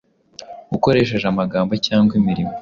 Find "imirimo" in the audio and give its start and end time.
2.19-2.53